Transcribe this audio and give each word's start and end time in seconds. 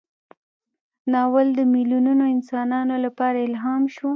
ناول 1.11 1.47
د 1.59 1.59
میلیونونو 1.73 2.23
انسانانو 2.35 2.95
لپاره 3.05 3.37
الهام 3.47 3.83
شو. 3.95 4.09